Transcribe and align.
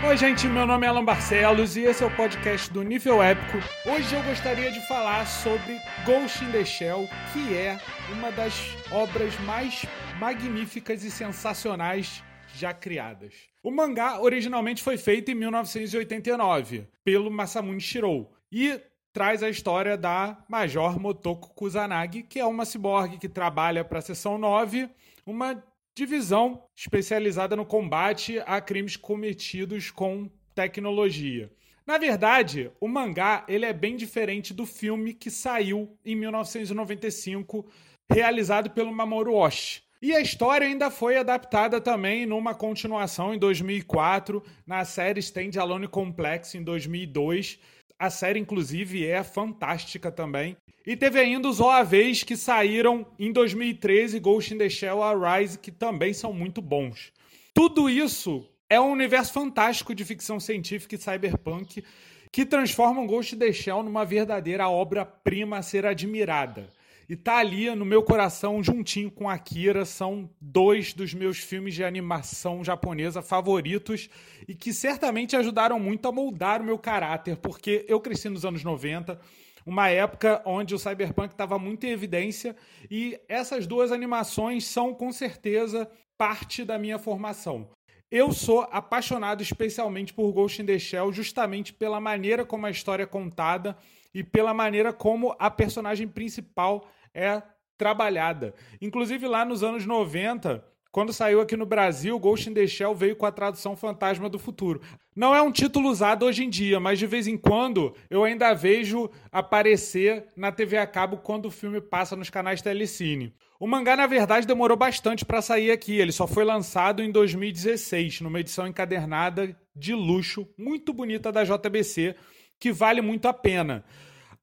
Oi, 0.00 0.16
gente, 0.16 0.46
meu 0.46 0.64
nome 0.64 0.86
é 0.86 0.88
Alan 0.88 1.04
Barcelos 1.04 1.76
e 1.76 1.80
esse 1.80 2.04
é 2.04 2.06
o 2.06 2.16
podcast 2.16 2.72
do 2.72 2.84
Nível 2.84 3.20
Épico. 3.20 3.58
Hoje 3.84 4.14
eu 4.14 4.22
gostaria 4.22 4.70
de 4.70 4.80
falar 4.86 5.26
sobre 5.26 5.76
Ghost 6.06 6.44
in 6.44 6.52
the 6.52 6.64
Shell, 6.64 7.08
que 7.32 7.56
é 7.56 7.80
uma 8.12 8.30
das 8.30 8.54
obras 8.92 9.36
mais 9.40 9.84
magníficas 10.20 11.02
e 11.02 11.10
sensacionais 11.10 12.22
já 12.54 12.72
criadas. 12.72 13.34
O 13.60 13.72
mangá 13.72 14.20
originalmente 14.20 14.84
foi 14.84 14.96
feito 14.96 15.32
em 15.32 15.34
1989 15.34 16.86
pelo 17.04 17.28
Masamune 17.28 17.80
Shirou 17.80 18.32
e 18.52 18.80
traz 19.12 19.42
a 19.42 19.50
história 19.50 19.96
da 19.96 20.38
Major 20.48 20.96
Motoko 21.00 21.52
Kusanagi, 21.54 22.22
que 22.22 22.38
é 22.38 22.46
uma 22.46 22.64
ciborgue 22.64 23.18
que 23.18 23.28
trabalha 23.28 23.84
para 23.84 23.98
a 23.98 24.02
seção 24.02 24.38
9, 24.38 24.88
uma 25.26 25.60
divisão 25.98 26.62
especializada 26.76 27.56
no 27.56 27.66
combate 27.66 28.40
a 28.46 28.60
crimes 28.60 28.96
cometidos 28.96 29.90
com 29.90 30.30
tecnologia. 30.54 31.50
Na 31.84 31.98
verdade, 31.98 32.70
o 32.80 32.86
mangá 32.86 33.44
ele 33.48 33.64
é 33.64 33.72
bem 33.72 33.96
diferente 33.96 34.54
do 34.54 34.64
filme 34.64 35.12
que 35.12 35.28
saiu 35.28 35.98
em 36.04 36.14
1995, 36.14 37.66
realizado 38.08 38.70
pelo 38.70 38.92
Mamoru 38.92 39.34
Oshii. 39.34 39.82
E 40.00 40.14
a 40.14 40.20
história 40.20 40.64
ainda 40.64 40.88
foi 40.88 41.16
adaptada 41.16 41.80
também 41.80 42.24
numa 42.24 42.54
continuação 42.54 43.34
em 43.34 43.38
2004, 43.38 44.40
na 44.64 44.84
série 44.84 45.18
Stand 45.18 45.60
Alone 45.60 45.88
Complex 45.88 46.54
em 46.54 46.62
2002. 46.62 47.58
A 47.98 48.10
série, 48.10 48.38
inclusive, 48.38 49.04
é 49.04 49.24
fantástica 49.24 50.12
também. 50.12 50.56
E 50.86 50.96
teve 50.96 51.18
ainda 51.18 51.48
os 51.48 51.58
OAVs 51.58 52.22
que 52.22 52.36
saíram 52.36 53.04
em 53.18 53.32
2013, 53.32 54.20
Ghost 54.20 54.54
in 54.54 54.58
the 54.58 54.68
Shell 54.68 55.02
Arise, 55.02 55.58
que 55.58 55.72
também 55.72 56.14
são 56.14 56.32
muito 56.32 56.62
bons. 56.62 57.12
Tudo 57.52 57.90
isso 57.90 58.48
é 58.70 58.80
um 58.80 58.92
universo 58.92 59.32
fantástico 59.32 59.94
de 59.94 60.04
ficção 60.04 60.38
científica 60.38 60.94
e 60.94 60.98
cyberpunk 60.98 61.82
que 62.30 62.46
transformam 62.46 63.06
Ghost 63.06 63.34
in 63.34 63.38
the 63.38 63.52
Shell 63.52 63.82
numa 63.82 64.04
verdadeira 64.04 64.68
obra-prima 64.68 65.58
a 65.58 65.62
ser 65.62 65.84
admirada. 65.84 66.70
E 67.08 67.16
tá 67.16 67.38
ali 67.38 67.74
no 67.74 67.86
meu 67.86 68.02
coração, 68.02 68.62
juntinho 68.62 69.10
com 69.10 69.30
Akira, 69.30 69.86
são 69.86 70.28
dois 70.38 70.92
dos 70.92 71.14
meus 71.14 71.38
filmes 71.38 71.74
de 71.74 71.82
animação 71.82 72.62
japonesa 72.62 73.22
favoritos 73.22 74.10
e 74.46 74.54
que 74.54 74.74
certamente 74.74 75.34
ajudaram 75.34 75.80
muito 75.80 76.06
a 76.06 76.12
moldar 76.12 76.60
o 76.60 76.64
meu 76.64 76.78
caráter, 76.78 77.38
porque 77.38 77.86
eu 77.88 77.98
cresci 77.98 78.28
nos 78.28 78.44
anos 78.44 78.62
90, 78.62 79.18
uma 79.64 79.88
época 79.88 80.42
onde 80.44 80.74
o 80.74 80.78
cyberpunk 80.78 81.32
estava 81.32 81.58
muito 81.58 81.84
em 81.84 81.90
evidência 81.90 82.54
e 82.90 83.18
essas 83.26 83.66
duas 83.66 83.90
animações 83.90 84.66
são 84.66 84.92
com 84.92 85.10
certeza 85.10 85.90
parte 86.18 86.62
da 86.62 86.78
minha 86.78 86.98
formação. 86.98 87.70
Eu 88.10 88.32
sou 88.32 88.68
apaixonado 88.70 89.42
especialmente 89.42 90.12
por 90.12 90.30
Ghost 90.30 90.60
in 90.60 90.66
the 90.66 90.78
Shell 90.78 91.10
justamente 91.10 91.72
pela 91.72 92.00
maneira 92.00 92.44
como 92.44 92.66
a 92.66 92.70
história 92.70 93.04
é 93.04 93.06
contada 93.06 93.78
e 94.12 94.22
pela 94.22 94.52
maneira 94.52 94.92
como 94.92 95.34
a 95.38 95.50
personagem 95.50 96.06
principal 96.06 96.86
é 97.18 97.42
trabalhada. 97.76 98.54
Inclusive 98.80 99.26
lá 99.26 99.44
nos 99.44 99.62
anos 99.62 99.84
90, 99.86 100.64
quando 100.90 101.12
saiu 101.12 101.40
aqui 101.40 101.56
no 101.56 101.66
Brasil, 101.66 102.18
Ghost 102.18 102.48
in 102.48 102.54
the 102.54 102.66
Shell 102.66 102.94
veio 102.94 103.14
com 103.14 103.26
a 103.26 103.32
tradução 103.32 103.76
Fantasma 103.76 104.28
do 104.28 104.38
Futuro. 104.38 104.80
Não 105.14 105.34
é 105.34 105.42
um 105.42 105.52
título 105.52 105.88
usado 105.88 106.24
hoje 106.24 106.44
em 106.44 106.50
dia, 106.50 106.80
mas 106.80 106.98
de 106.98 107.06
vez 107.06 107.26
em 107.26 107.36
quando 107.36 107.94
eu 108.08 108.24
ainda 108.24 108.54
vejo 108.54 109.10
aparecer 109.30 110.26
na 110.36 110.50
TV 110.50 110.78
a 110.78 110.86
cabo 110.86 111.18
quando 111.18 111.46
o 111.46 111.50
filme 111.50 111.80
passa 111.80 112.16
nos 112.16 112.30
canais 112.30 112.62
Telecine. 112.62 113.34
O 113.60 113.66
mangá, 113.66 113.96
na 113.96 114.06
verdade, 114.06 114.46
demorou 114.46 114.76
bastante 114.76 115.24
para 115.24 115.42
sair 115.42 115.70
aqui. 115.70 115.98
Ele 115.98 116.12
só 116.12 116.26
foi 116.26 116.44
lançado 116.44 117.02
em 117.02 117.10
2016, 117.10 118.20
numa 118.20 118.40
edição 118.40 118.66
encadernada 118.66 119.56
de 119.74 119.94
luxo, 119.94 120.48
muito 120.56 120.92
bonita 120.92 121.30
da 121.30 121.44
JBC, 121.44 122.14
que 122.58 122.72
vale 122.72 123.00
muito 123.00 123.26
a 123.26 123.32
pena. 123.32 123.84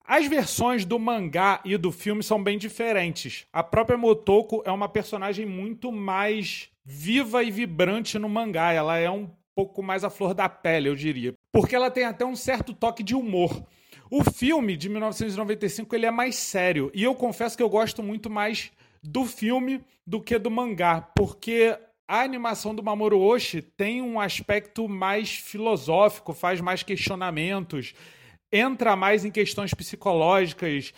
As 0.08 0.28
versões 0.28 0.86
do 0.86 1.00
mangá 1.00 1.60
e 1.66 1.76
do 1.78 1.92
filme 1.92 2.22
são 2.22 2.42
bem 2.42 2.60
diferentes. 2.60 3.48
A 3.52 3.64
própria 3.64 3.98
Motoko 3.98 4.62
é 4.64 4.72
uma 4.72 4.88
personagem 4.88 5.48
muito 5.48 5.92
mais 5.92 6.70
viva 6.86 7.44
e 7.44 7.50
vibrante 7.50 8.20
no 8.20 8.30
mangá. 8.30 8.72
Ela 8.72 9.00
é 9.00 9.10
um 9.10 9.28
pouco 9.56 9.82
mais 9.82 10.04
a 10.04 10.10
flor 10.12 10.36
da 10.36 10.48
pele, 10.48 10.90
eu 10.90 10.96
diria. 10.96 11.34
Porque 11.52 11.76
ela 11.76 11.90
tem 11.90 12.04
até 12.04 12.24
um 12.24 12.36
certo 12.36 12.72
toque 12.72 13.02
de 13.02 13.16
humor. 13.16 13.66
O 14.12 14.24
filme 14.24 14.78
de 14.78 14.90
1995 14.90 15.96
ele 15.96 16.06
é 16.06 16.12
mais 16.12 16.36
sério. 16.36 16.92
E 16.94 17.04
eu 17.04 17.16
confesso 17.16 17.58
que 17.58 17.64
eu 17.64 17.70
gosto 17.70 18.04
muito 18.04 18.30
mais 18.30 18.72
do 19.02 19.26
filme 19.26 19.82
do 20.06 20.22
que 20.22 20.38
do 20.38 20.52
mangá. 20.52 21.02
Porque 21.02 21.76
a 22.08 22.22
animação 22.22 22.76
do 22.76 22.84
Mamoru 22.84 23.22
Oshii 23.22 23.64
tem 23.64 24.04
um 24.04 24.20
aspecto 24.20 24.88
mais 24.88 25.32
filosófico, 25.32 26.32
faz 26.32 26.62
mais 26.62 26.84
questionamentos 26.84 27.96
entra 28.56 28.96
mais 28.96 29.26
em 29.26 29.32
questões 29.32 29.74
psicológicas, 29.74 30.94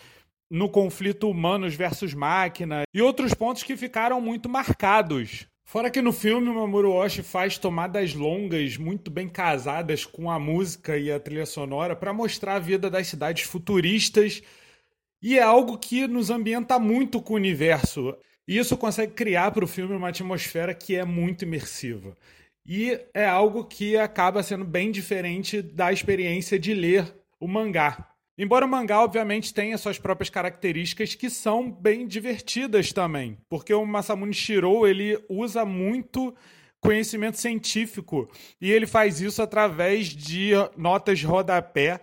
no 0.50 0.68
conflito 0.68 1.28
humanos 1.28 1.74
versus 1.74 2.14
máquina 2.14 2.84
e 2.94 3.02
outros 3.02 3.34
pontos 3.34 3.62
que 3.62 3.76
ficaram 3.76 4.20
muito 4.20 4.48
marcados. 4.48 5.46
Fora 5.64 5.90
que 5.90 6.00
no 6.00 6.12
filme 6.12 6.48
o 6.48 6.54
Mamoru 6.54 6.94
Oshii 6.94 7.22
faz 7.22 7.58
tomadas 7.58 8.14
longas, 8.14 8.78
muito 8.78 9.10
bem 9.10 9.28
casadas 9.28 10.06
com 10.06 10.30
a 10.30 10.38
música 10.38 10.96
e 10.96 11.12
a 11.12 11.20
trilha 11.20 11.44
sonora 11.44 11.94
para 11.94 12.12
mostrar 12.12 12.54
a 12.54 12.58
vida 12.58 12.88
das 12.88 13.06
cidades 13.06 13.42
futuristas 13.42 14.42
e 15.20 15.38
é 15.38 15.42
algo 15.42 15.76
que 15.76 16.06
nos 16.06 16.30
ambienta 16.30 16.78
muito 16.78 17.20
com 17.20 17.34
o 17.34 17.36
universo. 17.36 18.16
E 18.46 18.56
isso 18.56 18.78
consegue 18.78 19.12
criar 19.12 19.50
para 19.50 19.64
o 19.64 19.68
filme 19.68 19.94
uma 19.94 20.08
atmosfera 20.08 20.72
que 20.72 20.96
é 20.96 21.04
muito 21.04 21.44
imersiva. 21.44 22.16
E 22.64 22.98
é 23.12 23.26
algo 23.26 23.64
que 23.64 23.96
acaba 23.96 24.42
sendo 24.42 24.64
bem 24.64 24.90
diferente 24.90 25.60
da 25.60 25.92
experiência 25.92 26.58
de 26.58 26.72
ler 26.72 27.14
o 27.40 27.46
mangá. 27.46 28.08
Embora 28.36 28.64
o 28.64 28.68
mangá, 28.68 29.02
obviamente, 29.02 29.52
tenha 29.52 29.76
suas 29.76 29.98
próprias 29.98 30.30
características 30.30 31.14
que 31.14 31.28
são 31.28 31.70
bem 31.70 32.06
divertidas 32.06 32.92
também, 32.92 33.36
porque 33.48 33.74
o 33.74 33.84
Masamune 33.84 34.32
Shirou 34.32 34.86
ele 34.86 35.18
usa 35.28 35.64
muito 35.64 36.34
conhecimento 36.80 37.36
científico 37.36 38.30
e 38.60 38.70
ele 38.70 38.86
faz 38.86 39.20
isso 39.20 39.42
através 39.42 40.06
de 40.06 40.52
notas 40.76 41.22
rodapé 41.22 42.00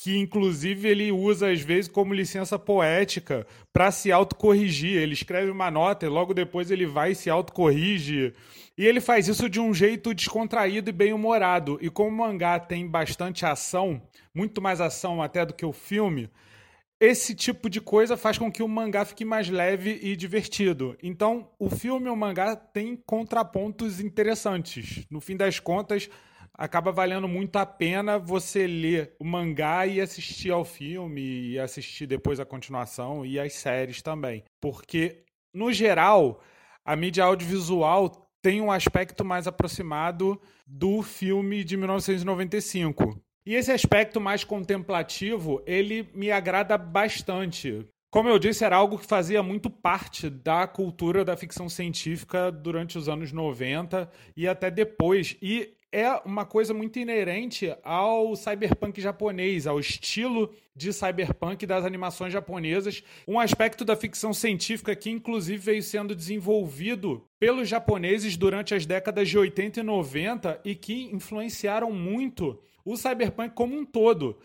que 0.00 0.16
inclusive 0.16 0.88
ele 0.88 1.10
usa 1.10 1.50
às 1.50 1.60
vezes 1.60 1.90
como 1.90 2.14
licença 2.14 2.56
poética 2.56 3.44
para 3.72 3.90
se 3.90 4.12
autocorrigir. 4.12 4.96
Ele 4.96 5.12
escreve 5.12 5.50
uma 5.50 5.72
nota 5.72 6.06
e 6.06 6.08
logo 6.08 6.32
depois 6.32 6.70
ele 6.70 6.86
vai 6.86 7.10
e 7.10 7.14
se 7.16 7.28
autocorrige. 7.28 8.32
E 8.76 8.86
ele 8.86 9.00
faz 9.00 9.26
isso 9.26 9.50
de 9.50 9.58
um 9.58 9.74
jeito 9.74 10.14
descontraído 10.14 10.88
e 10.88 10.92
bem-humorado. 10.92 11.80
E 11.82 11.90
como 11.90 12.10
o 12.10 12.16
mangá 12.16 12.60
tem 12.60 12.86
bastante 12.86 13.44
ação, 13.44 14.00
muito 14.32 14.62
mais 14.62 14.80
ação 14.80 15.20
até 15.20 15.44
do 15.44 15.52
que 15.52 15.66
o 15.66 15.72
filme, 15.72 16.30
esse 17.00 17.34
tipo 17.34 17.68
de 17.68 17.80
coisa 17.80 18.16
faz 18.16 18.38
com 18.38 18.52
que 18.52 18.62
o 18.62 18.68
mangá 18.68 19.04
fique 19.04 19.24
mais 19.24 19.48
leve 19.48 19.98
e 20.00 20.14
divertido. 20.14 20.96
Então, 21.02 21.50
o 21.58 21.68
filme 21.68 22.06
e 22.06 22.10
o 22.10 22.16
mangá 22.16 22.54
têm 22.54 22.94
contrapontos 22.94 23.98
interessantes. 23.98 25.04
No 25.10 25.20
fim 25.20 25.36
das 25.36 25.58
contas, 25.58 26.08
acaba 26.58 26.90
valendo 26.90 27.28
muito 27.28 27.54
a 27.56 27.64
pena 27.64 28.18
você 28.18 28.66
ler 28.66 29.14
o 29.20 29.24
mangá 29.24 29.86
e 29.86 30.00
assistir 30.00 30.50
ao 30.50 30.64
filme 30.64 31.52
e 31.52 31.58
assistir 31.58 32.06
depois 32.06 32.40
a 32.40 32.44
continuação 32.44 33.24
e 33.24 33.38
as 33.38 33.52
séries 33.52 34.02
também. 34.02 34.42
Porque, 34.60 35.22
no 35.54 35.72
geral, 35.72 36.42
a 36.84 36.96
mídia 36.96 37.24
audiovisual 37.24 38.28
tem 38.42 38.60
um 38.60 38.72
aspecto 38.72 39.24
mais 39.24 39.46
aproximado 39.46 40.40
do 40.66 41.00
filme 41.00 41.62
de 41.62 41.76
1995. 41.76 43.22
E 43.46 43.54
esse 43.54 43.70
aspecto 43.70 44.20
mais 44.20 44.42
contemplativo, 44.42 45.62
ele 45.64 46.08
me 46.12 46.30
agrada 46.30 46.76
bastante. 46.76 47.86
Como 48.10 48.28
eu 48.28 48.38
disse, 48.38 48.64
era 48.64 48.76
algo 48.76 48.98
que 48.98 49.06
fazia 49.06 49.42
muito 49.42 49.70
parte 49.70 50.28
da 50.28 50.66
cultura 50.66 51.24
da 51.24 51.36
ficção 51.36 51.68
científica 51.68 52.50
durante 52.50 52.96
os 52.96 53.08
anos 53.08 53.32
90 53.32 54.10
e 54.36 54.48
até 54.48 54.70
depois. 54.70 55.36
E 55.40 55.74
é 55.90 56.10
uma 56.24 56.44
coisa 56.44 56.74
muito 56.74 56.98
inerente 56.98 57.74
ao 57.82 58.36
cyberpunk 58.36 59.00
japonês, 59.00 59.66
ao 59.66 59.80
estilo 59.80 60.54
de 60.76 60.92
cyberpunk 60.92 61.64
das 61.66 61.84
animações 61.84 62.32
japonesas, 62.32 63.02
um 63.26 63.40
aspecto 63.40 63.84
da 63.84 63.96
ficção 63.96 64.34
científica 64.34 64.94
que 64.94 65.10
inclusive 65.10 65.58
veio 65.58 65.82
sendo 65.82 66.14
desenvolvido 66.14 67.24
pelos 67.38 67.68
japoneses 67.68 68.36
durante 68.36 68.74
as 68.74 68.84
décadas 68.84 69.28
de 69.28 69.38
80 69.38 69.80
e 69.80 69.82
90 69.82 70.60
e 70.64 70.74
que 70.74 71.04
influenciaram 71.12 71.90
muito 71.90 72.60
o 72.84 72.96
cyberpunk 72.96 73.54
como 73.54 73.76
um 73.76 73.84
todo. 73.84 74.38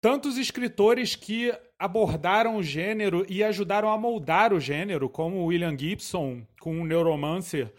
Tantos 0.00 0.38
escritores 0.38 1.14
que 1.14 1.52
abordaram 1.78 2.56
o 2.56 2.62
gênero 2.62 3.26
e 3.28 3.44
ajudaram 3.44 3.90
a 3.90 3.98
moldar 3.98 4.52
o 4.52 4.60
gênero, 4.60 5.08
como 5.08 5.44
William 5.44 5.76
Gibson 5.76 6.42
com 6.60 6.80
o 6.80 6.86
Neuromancer, 6.86 7.72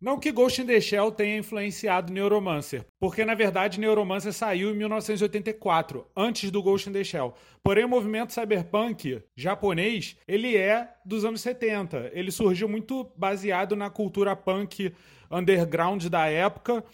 não 0.00 0.18
que 0.18 0.30
Ghost 0.30 0.62
in 0.62 0.66
the 0.66 0.80
Shell 0.80 1.10
tenha 1.10 1.38
influenciado 1.38 2.12
Neuromancer, 2.12 2.84
porque 3.00 3.24
na 3.24 3.34
verdade 3.34 3.80
Neuromancer 3.80 4.32
saiu 4.32 4.70
em 4.70 4.76
1984, 4.76 6.06
antes 6.16 6.50
do 6.50 6.62
Ghost 6.62 6.88
in 6.88 6.92
the 6.92 7.02
Shell. 7.02 7.34
Porém, 7.62 7.84
o 7.84 7.88
movimento 7.88 8.32
cyberpunk 8.32 9.20
japonês, 9.36 10.16
ele 10.26 10.56
é 10.56 10.88
dos 11.04 11.24
anos 11.24 11.40
70. 11.40 12.12
Ele 12.14 12.30
surgiu 12.30 12.68
muito 12.68 13.10
baseado 13.16 13.74
na 13.74 13.90
cultura 13.90 14.36
punk 14.36 14.94
underground 15.30 16.06
da 16.06 16.26
época 16.26 16.84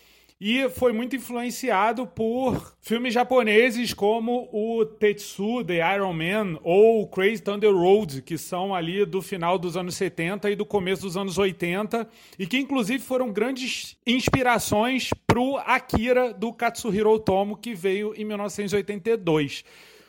e 0.41 0.69
foi 0.69 0.93
muito 0.93 1.15
influenciado 1.15 2.07
por 2.07 2.77
filmes 2.81 3.15
japoneses 3.15 3.95
como 3.95 4.49
o 4.53 4.85
Tetsu, 4.85 5.65
The 5.65 5.95
Iron 5.95 6.13
Man 6.13 6.59
ou 6.63 7.07
Crazy 7.07 7.43
Thunder 7.43 7.73
Road, 7.73 8.21
que 8.23 8.37
são 8.37 8.75
ali 8.75 9.05
do 9.07 9.23
final 9.23 9.59
dos 9.59 9.77
anos 9.77 9.95
70 9.95 10.51
e 10.51 10.57
do 10.57 10.67
começo 10.67 11.03
dos 11.03 11.17
anos 11.17 11.39
80 11.39 12.09
e 12.39 12.47
que 12.47 12.59
inclusive 12.59 13.03
foram 13.03 13.33
grandes 13.33 13.97
inspirações 14.07 15.11
para 15.27 15.41
o 15.41 15.57
Akira 15.57 16.33
do 16.33 16.53
Katsuhiro 16.53 17.11
Otomo 17.11 17.57
que 17.57 17.75
veio 17.75 18.13
em 18.17 18.25
1982. 18.25 19.65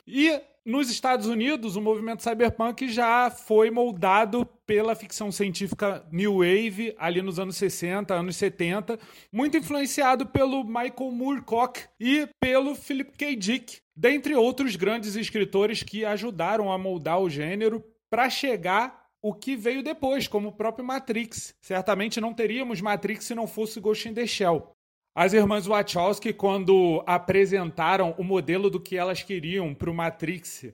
E 0.08 0.42
nos 0.66 0.90
Estados 0.90 1.28
Unidos, 1.28 1.76
o 1.76 1.82
movimento 1.82 2.24
cyberpunk 2.24 2.90
já 2.90 3.30
foi 3.30 3.70
moldado 3.70 4.48
pela 4.66 4.96
ficção 4.96 5.32
científica 5.32 6.04
New 6.12 6.40
Wave, 6.40 6.96
ali 6.98 7.22
nos 7.22 7.38
anos 7.38 7.56
60, 7.56 8.12
anos 8.16 8.36
70, 8.36 8.98
muito 9.32 9.58
influenciado 9.58 10.26
pelo 10.26 10.64
Michael 10.64 11.12
Moorcock 11.12 11.82
e 12.00 12.28
pelo 12.40 12.74
Philip 12.74 13.12
K. 13.16 13.36
Dick, 13.36 13.78
dentre 13.96 14.34
outros 14.34 14.76
grandes 14.76 15.16
escritores 15.16 15.84
que 15.84 16.04
ajudaram 16.04 16.72
a 16.72 16.78
moldar 16.80 17.22
o 17.22 17.30
gênero 17.30 17.84
para 18.10 18.28
chegar 18.28 19.06
o 19.22 19.34
que 19.34 19.56
veio 19.56 19.84
depois, 19.84 20.28
como 20.28 20.50
o 20.50 20.52
próprio 20.52 20.86
Matrix. 20.86 21.54
Certamente 21.62 22.20
não 22.20 22.34
teríamos 22.34 22.82
Matrix 22.82 23.26
se 23.26 23.36
não 23.36 23.48
fosse 23.48 23.80
Ghost 23.80 24.10
in 24.10 24.14
the 24.14 24.26
Shell. 24.26 24.75
As 25.18 25.32
irmãs 25.32 25.66
Wachowski, 25.66 26.34
quando 26.34 27.02
apresentaram 27.08 28.14
o 28.18 28.24
modelo 28.24 28.70
do 28.70 28.82
que 28.82 28.98
elas 28.98 29.24
queriam 29.24 29.74
para 29.74 29.90
o 29.90 29.94
Matrix, 29.94 30.66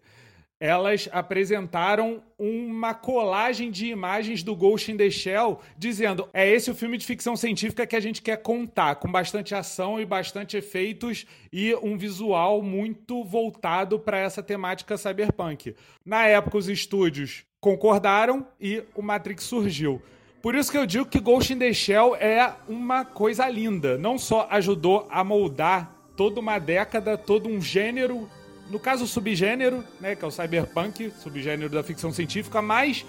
elas 0.60 1.08
apresentaram 1.12 2.24
uma 2.40 2.96
colagem 2.96 3.70
de 3.70 3.86
imagens 3.86 4.42
do 4.42 4.56
Ghost 4.56 4.92
in 4.92 4.98
the 4.98 5.12
Shell, 5.12 5.60
dizendo: 5.78 6.28
é 6.34 6.50
esse 6.50 6.72
o 6.72 6.76
filme 6.76 6.98
de 6.98 7.06
ficção 7.06 7.36
científica 7.36 7.86
que 7.86 7.96
a 7.96 8.00
gente 8.00 8.20
quer 8.20 8.38
contar, 8.38 8.96
com 8.96 9.12
bastante 9.12 9.54
ação 9.54 10.02
e 10.02 10.08
bastante 10.08 10.58
efeitos 10.58 11.28
e 11.54 11.76
um 11.76 11.96
visual 11.96 12.64
muito 12.64 13.24
voltado 13.24 14.00
para 14.00 14.18
essa 14.18 14.42
temática 14.42 14.98
cyberpunk. 14.98 15.76
Na 16.04 16.26
época, 16.26 16.58
os 16.58 16.68
estúdios 16.68 17.44
concordaram 17.60 18.48
e 18.60 18.82
o 18.96 19.04
Matrix 19.04 19.44
surgiu. 19.44 20.02
Por 20.42 20.56
isso 20.56 20.72
que 20.72 20.78
eu 20.78 20.88
digo 20.88 21.06
que 21.06 21.20
Ghost 21.20 21.54
in 21.54 21.60
the 21.60 21.72
Shell 21.72 22.16
é 22.16 22.52
uma 22.68 23.06
coisa 23.06 23.48
linda. 23.48 23.96
Não 23.96 24.18
só 24.18 24.48
ajudou 24.50 25.08
a 25.12 25.24
moldar 25.24 25.94
toda 26.18 26.40
uma 26.40 26.58
década, 26.58 27.16
todo 27.16 27.48
um 27.48 27.62
gênero, 27.62 28.28
no 28.70 28.80
caso 28.80 29.06
subgênero, 29.06 29.84
né, 30.00 30.16
que 30.16 30.26
é 30.26 30.28
o 30.28 30.32
cyberpunk, 30.32 31.14
subgênero 31.22 31.70
da 31.70 31.84
ficção 31.84 32.12
científica, 32.12 32.60
mas 32.60 33.06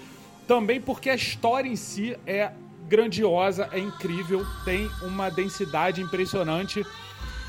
também 0.47 0.79
porque 0.79 1.09
a 1.09 1.15
história 1.15 1.67
em 1.67 1.75
si 1.75 2.15
é 2.27 2.51
grandiosa, 2.87 3.67
é 3.71 3.79
incrível, 3.79 4.45
tem 4.63 4.87
uma 5.01 5.31
densidade 5.31 6.01
impressionante 6.01 6.85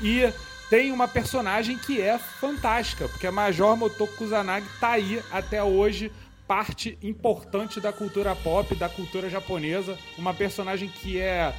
e 0.01 0.27
tem 0.67 0.91
uma 0.91 1.07
personagem 1.07 1.77
que 1.77 2.01
é 2.01 2.17
fantástica, 2.17 3.07
porque 3.07 3.27
a 3.27 3.31
Major 3.31 3.77
Motoko 3.77 4.15
Kusanagi 4.15 4.65
tá 4.79 4.91
aí 4.91 5.21
até 5.31 5.63
hoje 5.63 6.11
parte 6.47 6.97
importante 7.01 7.79
da 7.79 7.91
cultura 7.91 8.35
pop, 8.35 8.73
da 8.75 8.87
cultura 8.87 9.29
japonesa, 9.29 9.97
uma 10.17 10.33
personagem 10.33 10.89
que 10.89 11.19
é 11.19 11.53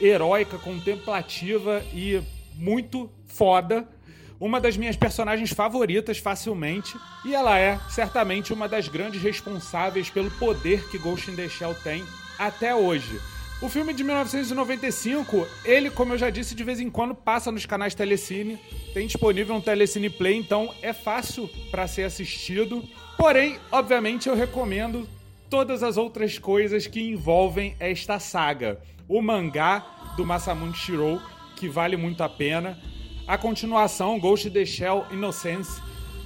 heróica, 0.00 0.58
contemplativa 0.58 1.82
e 1.92 2.22
muito 2.54 3.10
foda. 3.26 3.88
Uma 4.40 4.60
das 4.60 4.76
minhas 4.76 4.96
personagens 4.96 5.50
favoritas, 5.50 6.18
facilmente, 6.18 6.96
e 7.24 7.34
ela 7.34 7.58
é 7.58 7.80
certamente 7.88 8.52
uma 8.52 8.68
das 8.68 8.86
grandes 8.86 9.20
responsáveis 9.20 10.08
pelo 10.08 10.30
poder 10.32 10.88
que 10.88 10.98
Ghost 10.98 11.28
in 11.28 11.34
the 11.34 11.48
Shell 11.48 11.74
tem 11.74 12.04
até 12.38 12.72
hoje. 12.72 13.20
O 13.60 13.68
filme 13.68 13.92
de 13.92 14.04
1995, 14.04 15.44
ele, 15.64 15.90
como 15.90 16.12
eu 16.12 16.18
já 16.18 16.30
disse, 16.30 16.54
de 16.54 16.62
vez 16.62 16.78
em 16.78 16.88
quando 16.88 17.12
passa 17.12 17.50
nos 17.50 17.66
canais 17.66 17.92
Telecine. 17.92 18.56
Tem 18.92 19.06
disponível 19.06 19.54
um 19.54 19.60
Telecine 19.60 20.10
Play, 20.10 20.36
então 20.36 20.74
é 20.82 20.92
fácil 20.92 21.48
para 21.70 21.86
ser 21.86 22.04
assistido. 22.04 22.82
Porém, 23.16 23.58
obviamente, 23.70 24.28
eu 24.28 24.34
recomendo 24.34 25.08
todas 25.50 25.82
as 25.82 25.96
outras 25.96 26.38
coisas 26.38 26.86
que 26.86 27.00
envolvem 27.00 27.76
esta 27.78 28.18
saga. 28.18 28.80
O 29.08 29.20
mangá 29.22 30.14
do 30.16 30.24
Masamune 30.24 30.74
Shirou, 30.74 31.20
que 31.56 31.68
vale 31.68 31.96
muito 31.96 32.22
a 32.22 32.28
pena. 32.28 32.78
A 33.26 33.36
continuação, 33.36 34.18
Ghost 34.18 34.48
in 34.48 34.52
the 34.52 34.64
Shell 34.64 35.06
Innocence. 35.12 35.80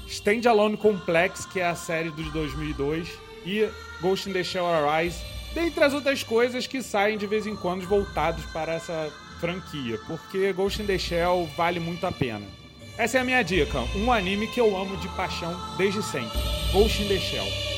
Standalone 0.07 0.77
Complex, 0.77 1.47
que 1.47 1.61
é 1.61 1.67
a 1.67 1.75
série 1.75 2.11
dos 2.11 2.31
2002. 2.33 3.09
E 3.45 3.69
Ghost 4.01 4.29
in 4.29 4.33
the 4.33 4.45
Shell 4.45 4.67
Arise. 4.67 5.19
Dentre 5.55 5.85
as 5.85 5.93
outras 5.93 6.23
coisas 6.23 6.67
que 6.67 6.83
saem 6.83 7.19
de 7.19 7.27
vez 7.27 7.47
em 7.47 7.57
quando 7.57 7.87
voltados 7.87 8.45
para 8.47 8.75
essa 8.75 9.13
franquia. 9.43 9.99
Porque 10.07 10.53
Ghost 10.53 10.81
in 10.81 10.87
the 10.87 10.97
Shell 10.97 11.51
vale 11.57 11.81
muito 11.81 12.07
a 12.07 12.13
pena. 12.13 12.47
Essa 12.97 13.19
é 13.19 13.21
a 13.21 13.25
minha 13.25 13.43
dica, 13.43 13.81
um 13.97 14.13
anime 14.13 14.47
que 14.47 14.61
eu 14.61 14.77
amo 14.77 14.97
de 14.99 15.09
paixão 15.09 15.53
desde 15.77 16.01
sempre. 16.03 16.39
Ghost 16.73 17.03
in 17.03 17.09
the 17.09 17.19
Shell. 17.19 17.72